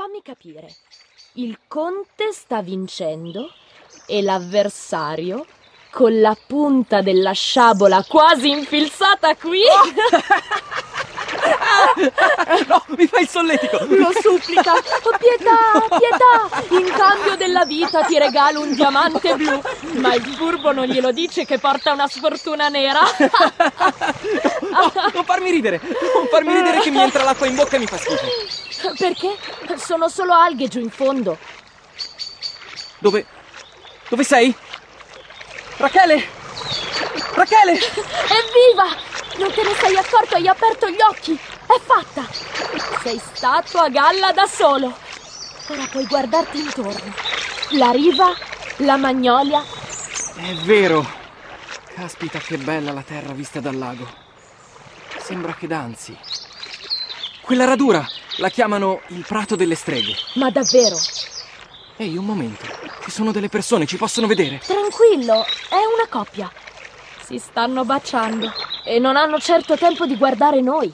fammi 0.00 0.22
capire. 0.22 0.66
Il 1.34 1.58
conte 1.68 2.32
sta 2.32 2.62
vincendo 2.62 3.52
e 4.06 4.22
l'avversario 4.22 5.44
con 5.90 6.18
la 6.20 6.34
punta 6.46 7.02
della 7.02 7.32
sciabola 7.32 8.02
quasi 8.08 8.48
infilzata 8.48 9.36
qui. 9.36 9.60
no, 12.66 12.84
mi 12.96 13.06
fai 13.06 13.24
il 13.24 13.28
solletico! 13.28 13.84
Lo 13.90 14.10
supplica! 14.22 14.72
Oh, 14.72 15.16
pietà, 15.18 15.84
pietà! 15.98 16.48
In 16.80 16.90
cambio 16.96 17.36
della 17.36 17.66
vita 17.66 18.02
ti 18.04 18.18
regalo 18.18 18.62
un 18.62 18.72
diamante 18.72 19.34
blu. 19.34 19.60
Ma 19.98 20.14
il 20.14 20.24
furbo 20.24 20.72
non 20.72 20.86
glielo 20.86 21.12
dice 21.12 21.44
che 21.44 21.58
porta 21.58 21.92
una 21.92 22.08
sfortuna 22.08 22.68
nera. 22.68 23.00
no, 24.70 24.92
non 25.12 25.24
farmi 25.26 25.50
ridere! 25.50 25.78
Non 26.14 26.26
farmi 26.30 26.54
ridere 26.54 26.80
che 26.80 26.88
mi 26.88 27.02
entra 27.02 27.22
l'acqua 27.22 27.46
in 27.46 27.54
bocca 27.54 27.76
e 27.76 27.80
mi 27.80 27.86
fa 27.86 27.98
schifo. 27.98 28.69
Perché? 28.96 29.36
Sono 29.76 30.08
solo 30.08 30.32
alghe 30.32 30.68
giù 30.68 30.78
in 30.78 30.90
fondo. 30.90 31.38
Dove? 32.98 33.26
Dove 34.08 34.24
sei? 34.24 34.54
Rachele! 35.76 36.28
Rachele! 37.34 37.72
Evviva! 37.72 39.08
Non 39.38 39.52
te 39.52 39.62
ne 39.62 39.74
sei 39.80 39.96
accorto, 39.96 40.34
hai 40.36 40.48
aperto 40.48 40.88
gli 40.88 41.00
occhi! 41.00 41.34
È 41.34 41.80
fatta! 41.80 42.26
Sei 43.02 43.20
stato 43.32 43.78
a 43.78 43.88
galla 43.88 44.32
da 44.32 44.46
solo! 44.46 44.96
Ora 45.68 45.86
puoi 45.90 46.06
guardarti 46.06 46.58
intorno. 46.58 47.14
La 47.70 47.90
riva, 47.90 48.34
la 48.78 48.96
magnolia. 48.96 49.62
È 50.36 50.54
vero! 50.64 51.18
Caspita, 51.94 52.38
che 52.38 52.56
bella 52.56 52.92
la 52.92 53.02
terra 53.02 53.32
vista 53.32 53.60
dal 53.60 53.76
lago. 53.76 54.08
Sembra 55.18 55.54
che 55.54 55.66
danzi. 55.66 56.18
Quella 57.42 57.64
radura 57.64 58.06
la 58.40 58.48
chiamano 58.48 59.02
il 59.08 59.24
prato 59.26 59.54
delle 59.54 59.74
streghe. 59.74 60.14
Ma 60.34 60.50
davvero? 60.50 60.96
Ehi, 61.96 62.16
un 62.16 62.24
momento. 62.24 62.64
Ci 63.02 63.10
sono 63.10 63.32
delle 63.32 63.50
persone, 63.50 63.86
ci 63.86 63.98
possono 63.98 64.26
vedere. 64.26 64.60
Tranquillo, 64.64 65.44
è 65.68 65.76
una 65.76 66.08
coppia. 66.08 66.50
Si 67.22 67.38
stanno 67.38 67.84
baciando 67.84 68.50
e 68.84 68.98
non 68.98 69.16
hanno 69.16 69.38
certo 69.38 69.76
tempo 69.76 70.06
di 70.06 70.16
guardare 70.16 70.60
noi. 70.62 70.92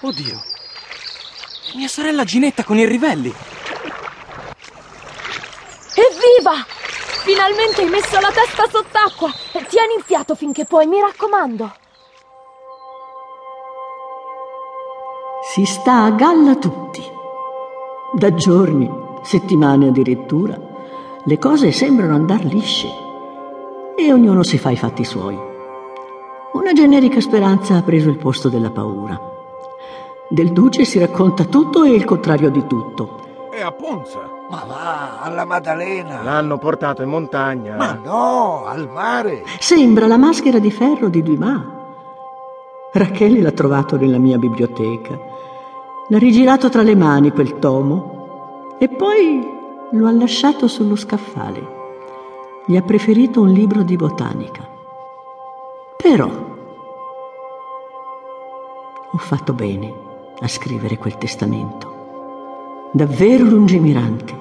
Oddio. 0.00 0.42
Mia 1.74 1.88
sorella 1.88 2.24
Ginetta 2.24 2.64
con 2.64 2.78
i 2.78 2.86
rivelli. 2.86 3.34
Evviva! 5.94 6.64
Finalmente 7.24 7.82
hai 7.82 7.88
messo 7.88 8.18
la 8.20 8.30
testa 8.30 8.68
sott'acqua. 8.70 9.32
Tieni 9.68 9.94
il 9.96 10.04
fiato 10.06 10.34
finché 10.34 10.64
puoi, 10.64 10.86
mi 10.86 11.00
raccomando. 11.00 11.74
Si 15.60 15.66
sta 15.66 16.04
a 16.04 16.10
galla 16.12 16.56
tutti. 16.56 17.02
Da 18.14 18.32
giorni, 18.32 18.90
settimane 19.20 19.88
addirittura, 19.88 20.58
le 21.22 21.38
cose 21.38 21.70
sembrano 21.70 22.14
andar 22.14 22.42
lisce 22.44 22.88
e 23.94 24.10
ognuno 24.10 24.42
si 24.42 24.56
fa 24.56 24.70
i 24.70 24.76
fatti 24.78 25.04
suoi. 25.04 25.38
Una 26.54 26.72
generica 26.72 27.20
speranza 27.20 27.76
ha 27.76 27.82
preso 27.82 28.08
il 28.08 28.16
posto 28.16 28.48
della 28.48 28.70
paura. 28.70 29.20
Del 30.30 30.50
Duce 30.52 30.86
si 30.86 30.98
racconta 30.98 31.44
tutto 31.44 31.84
e 31.84 31.90
il 31.90 32.06
contrario 32.06 32.48
di 32.48 32.66
tutto. 32.66 33.48
È 33.50 33.60
a 33.60 33.70
Ponza. 33.70 34.18
Ma 34.48 34.64
va, 34.66 35.20
alla 35.20 35.44
Maddalena. 35.44 36.22
L'hanno 36.22 36.56
portato 36.56 37.02
in 37.02 37.10
montagna. 37.10 37.76
Ma 37.76 38.00
no, 38.02 38.64
al 38.64 38.88
mare. 38.88 39.44
Sembra 39.58 40.06
la 40.06 40.16
maschera 40.16 40.58
di 40.58 40.70
ferro 40.70 41.10
di 41.10 41.22
Dumas. 41.22 41.60
Rachele 42.92 43.42
l'ha 43.42 43.52
trovato 43.52 43.98
nella 43.98 44.16
mia 44.16 44.38
biblioteca. 44.38 45.28
L'ha 46.10 46.18
rigirato 46.18 46.68
tra 46.68 46.82
le 46.82 46.96
mani 46.96 47.30
quel 47.30 47.60
tomo 47.60 48.76
e 48.80 48.88
poi 48.88 49.46
lo 49.92 50.08
ha 50.08 50.10
lasciato 50.10 50.66
sullo 50.66 50.96
scaffale. 50.96 51.78
Gli 52.66 52.76
ha 52.76 52.82
preferito 52.82 53.40
un 53.40 53.50
libro 53.50 53.84
di 53.84 53.94
botanica. 53.94 54.68
Però 55.96 56.28
ho 59.12 59.18
fatto 59.18 59.52
bene 59.52 59.94
a 60.40 60.48
scrivere 60.48 60.98
quel 60.98 61.16
testamento. 61.16 62.90
Davvero 62.90 63.44
lungimirante. 63.44 64.34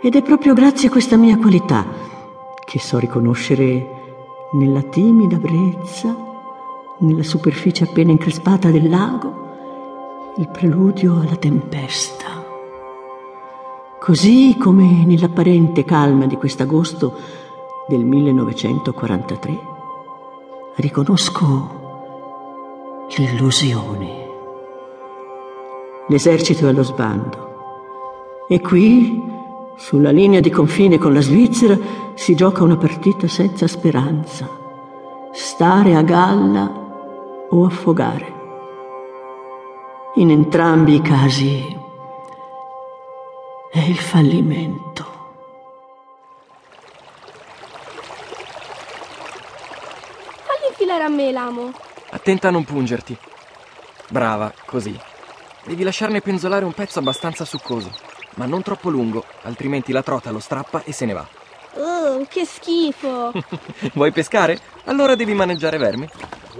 Ed 0.00 0.16
è 0.16 0.22
proprio 0.22 0.54
grazie 0.54 0.88
a 0.88 0.90
questa 0.90 1.18
mia 1.18 1.36
qualità 1.36 1.84
che 2.64 2.78
so 2.78 2.98
riconoscere 2.98 3.86
nella 4.52 4.80
timida 4.80 5.36
brezza, 5.36 6.16
nella 7.00 7.24
superficie 7.24 7.84
appena 7.84 8.10
increspata 8.10 8.70
del 8.70 8.88
lago, 8.88 9.39
il 10.36 10.48
preludio 10.48 11.20
alla 11.20 11.36
tempesta. 11.36 12.26
Così 13.98 14.56
come 14.58 15.04
nell'apparente 15.04 15.84
calma 15.84 16.26
di 16.26 16.36
quest'agosto 16.36 17.14
del 17.88 18.04
1943 18.04 19.58
riconosco 20.76 21.78
l'illusione. 23.16 24.28
L'esercito 26.08 26.66
è 26.66 26.68
allo 26.68 26.84
sbando 26.84 27.48
e 28.48 28.60
qui, 28.60 29.22
sulla 29.76 30.10
linea 30.10 30.40
di 30.40 30.50
confine 30.50 30.98
con 30.98 31.12
la 31.12 31.20
Svizzera, 31.20 31.78
si 32.14 32.34
gioca 32.34 32.62
una 32.62 32.76
partita 32.76 33.28
senza 33.28 33.66
speranza. 33.66 34.48
Stare 35.32 35.94
a 35.94 36.02
galla 36.02 37.46
o 37.50 37.64
affogare. 37.64 38.39
In 40.14 40.28
entrambi 40.28 40.96
i 40.96 41.02
casi 41.02 41.78
è 43.70 43.78
il 43.78 43.96
fallimento. 43.96 45.04
Falli 50.42 50.66
infilare 50.68 51.04
a 51.04 51.08
me 51.08 51.30
l'amo. 51.30 51.72
Attenta 52.10 52.48
a 52.48 52.50
non 52.50 52.64
pungerti. 52.64 53.16
Brava, 54.08 54.52
così. 54.64 54.98
Devi 55.64 55.84
lasciarne 55.84 56.20
penzolare 56.20 56.64
un 56.64 56.72
pezzo 56.72 56.98
abbastanza 56.98 57.44
succoso, 57.44 57.92
ma 58.34 58.46
non 58.46 58.62
troppo 58.62 58.90
lungo, 58.90 59.24
altrimenti 59.42 59.92
la 59.92 60.02
trota 60.02 60.32
lo 60.32 60.40
strappa 60.40 60.82
e 60.82 60.92
se 60.92 61.06
ne 61.06 61.12
va. 61.12 61.26
Oh, 61.74 62.26
che 62.28 62.44
schifo! 62.44 63.30
Vuoi 63.94 64.10
pescare? 64.10 64.58
Allora 64.86 65.14
devi 65.14 65.34
maneggiare 65.34 65.78
vermi. 65.78 66.08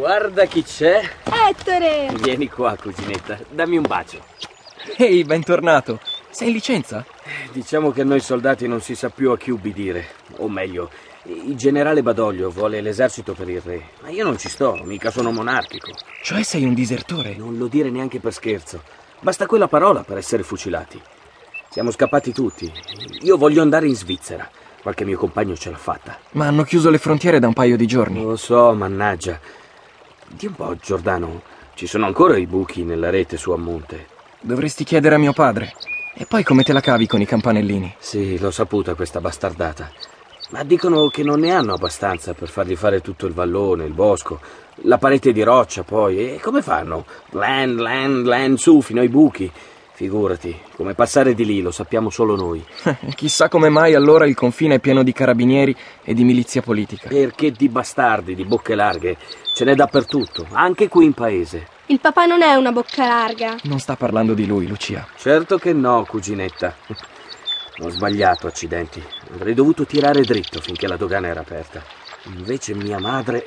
Guarda 0.01 0.47
chi 0.47 0.63
c'è. 0.63 1.03
Ettore! 1.25 2.09
Vieni 2.23 2.49
qua, 2.49 2.75
cuginetta, 2.75 3.39
dammi 3.51 3.77
un 3.77 3.85
bacio. 3.87 4.25
Ehi, 4.97 5.25
bentornato. 5.25 6.01
Sei 6.31 6.49
in 6.49 6.55
licenza? 6.55 7.05
Diciamo 7.53 7.91
che 7.91 8.03
noi 8.03 8.21
soldati 8.21 8.67
non 8.67 8.81
si 8.81 8.95
sa 8.95 9.11
più 9.11 9.31
a 9.31 9.37
chi 9.37 9.51
ubbidire. 9.51 10.07
O 10.39 10.49
meglio, 10.49 10.89
il 11.25 11.55
generale 11.55 12.03
Badoglio 12.03 12.49
vuole 12.49 12.81
l'esercito 12.81 13.35
per 13.35 13.51
il 13.51 13.61
re. 13.61 13.91
Ma 14.01 14.09
io 14.09 14.25
non 14.25 14.39
ci 14.39 14.49
sto, 14.49 14.81
mica 14.85 15.11
sono 15.11 15.33
monarchico. 15.33 15.93
Cioè 16.23 16.43
sei 16.45 16.65
un 16.65 16.73
disertore? 16.73 17.35
Non 17.37 17.59
lo 17.59 17.67
dire 17.67 17.91
neanche 17.91 18.21
per 18.21 18.33
scherzo. 18.33 18.83
Basta 19.21 19.45
quella 19.45 19.69
parola 19.69 20.03
per 20.03 20.17
essere 20.17 20.43
fucilati. 20.43 20.99
Siamo 21.69 21.91
scappati 21.91 22.33
tutti. 22.33 22.73
Io 23.21 23.37
voglio 23.37 23.61
andare 23.61 23.87
in 23.87 23.95
Svizzera. 23.95 24.49
Qualche 24.81 25.05
mio 25.05 25.19
compagno 25.19 25.55
ce 25.57 25.69
l'ha 25.69 25.77
fatta. 25.77 26.19
Ma 26.31 26.47
hanno 26.47 26.63
chiuso 26.63 26.89
le 26.89 26.97
frontiere 26.97 27.39
da 27.39 27.49
un 27.49 27.53
paio 27.53 27.77
di 27.77 27.87
giorni. 27.87 28.23
Lo 28.23 28.37
so, 28.37 28.73
mannaggia. 28.73 29.59
Di 30.33 30.47
un 30.47 30.55
po', 30.55 30.77
Giordano. 30.77 31.43
Ci 31.75 31.89
sono 31.89 32.07
ancora 32.07 32.37
i 32.37 32.47
buchi 32.47 32.85
nella 32.85 33.11
rete 33.11 33.37
su 33.37 33.51
a 33.51 33.57
monte. 33.57 34.07
Dovresti 34.41 34.85
chiedere 34.85 35.17
a 35.17 35.19
mio 35.19 35.33
padre. 35.33 35.73
E 36.15 36.25
poi 36.25 36.45
come 36.45 36.63
te 36.63 36.73
la 36.73 36.81
cavi 36.81 37.09
con 37.09 37.21
i 37.21 37.27
campanellini? 37.27 37.97
Sì, 37.99 38.39
l'ho 38.39 38.53
saputa 38.53 38.95
questa 38.95 39.21
bastardata. 39.21 39.91
Ma 40.51 40.63
dicono 40.63 41.09
che 41.09 41.25
non 41.25 41.41
ne 41.41 41.53
hanno 41.53 41.75
abbastanza 41.75 42.33
per 42.33 42.49
fargli 42.49 42.77
fare 42.77 43.01
tutto 43.01 43.27
il 43.27 43.33
vallone, 43.33 43.85
il 43.85 43.93
bosco, 43.93 44.41
la 44.83 44.99
parete 44.99 45.33
di 45.33 45.43
roccia 45.43 45.83
poi. 45.83 46.35
E 46.35 46.41
come 46.41 46.63
fanno? 46.63 47.07
Land, 47.31 47.81
land, 47.81 48.25
land, 48.25 48.57
su 48.57 48.81
fino 48.83 49.01
ai 49.01 49.09
buchi. 49.09 49.51
Figurati, 50.01 50.59
come 50.77 50.95
passare 50.95 51.35
di 51.35 51.45
lì 51.45 51.61
lo 51.61 51.71
sappiamo 51.71 52.09
solo 52.09 52.35
noi. 52.35 52.65
Chissà 53.15 53.51
come 53.51 53.69
mai 53.69 53.93
allora 53.93 54.27
il 54.27 54.35
confine 54.35 54.77
è 54.77 54.79
pieno 54.79 55.03
di 55.03 55.13
carabinieri 55.13 55.77
e 56.03 56.15
di 56.15 56.25
milizia 56.25 56.63
politica. 56.63 57.07
Perché 57.07 57.51
di 57.51 57.69
bastardi, 57.69 58.35
di 58.35 58.47
bocche 58.47 58.75
larghe, 58.75 59.19
ce 59.55 59.67
n'è 59.67 59.75
dappertutto, 59.75 60.47
anche 60.53 60.89
qui 60.89 61.05
in 61.05 61.13
paese. 61.13 61.67
Il 61.85 62.01
papà 62.01 62.25
non 62.25 62.41
è 62.41 62.55
una 62.55 62.73
bocca 62.73 63.07
larga. 63.07 63.57
Non 63.65 63.79
sta 63.79 63.95
parlando 63.95 64.33
di 64.33 64.47
lui, 64.47 64.67
Lucia. 64.67 65.07
Certo 65.19 65.59
che 65.59 65.75
no, 65.75 66.07
cuginetta. 66.09 66.75
Ho 67.83 67.91
sbagliato, 67.91 68.47
accidenti. 68.47 69.05
Avrei 69.35 69.53
dovuto 69.53 69.85
tirare 69.85 70.23
dritto 70.23 70.63
finché 70.63 70.89
la 70.89 70.97
dogana 70.97 71.27
era 71.27 71.41
aperta. 71.41 71.85
Invece 72.35 72.75
mia 72.75 72.99
madre 72.99 73.45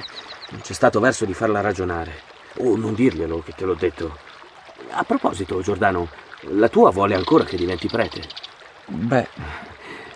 non 0.51 0.61
c'è 0.61 0.73
stato 0.73 0.99
verso 0.99 1.25
di 1.25 1.33
farla 1.33 1.61
ragionare. 1.61 2.11
O 2.59 2.75
non 2.75 2.93
dirglielo 2.93 3.41
che 3.41 3.53
te 3.57 3.65
l'ho 3.65 3.73
detto. 3.73 4.15
A 4.91 5.03
proposito, 5.03 5.59
Giordano, 5.61 6.07
la 6.49 6.69
tua 6.69 6.91
vuole 6.91 7.15
ancora 7.15 7.43
che 7.43 7.57
diventi 7.57 7.87
prete? 7.87 8.21
Beh, 8.85 9.27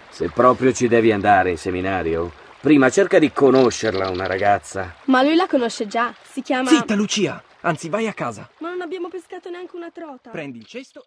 Se 0.09 0.29
proprio 0.29 0.73
ci 0.73 0.87
devi 0.87 1.11
andare 1.11 1.51
in 1.51 1.57
seminario, 1.57 2.31
prima 2.59 2.89
cerca 2.89 3.19
di 3.19 3.31
conoscerla 3.31 4.09
una 4.09 4.25
ragazza. 4.25 4.95
Ma 5.05 5.21
lui 5.21 5.35
la 5.35 5.47
conosce 5.47 5.85
già. 5.87 6.13
Si 6.23 6.41
chiama. 6.41 6.69
zitta 6.69 6.95
Lucia! 6.95 7.41
Anzi, 7.61 7.89
vai 7.89 8.07
a 8.07 8.13
casa. 8.13 8.49
Ma 8.59 8.69
non 8.69 8.81
abbiamo 8.81 9.09
pescato 9.09 9.49
neanche 9.49 9.75
una 9.75 9.91
trota. 9.91 10.29
Prendi 10.29 10.59
il 10.59 10.65
cesto 10.65 11.01
e... 11.01 11.05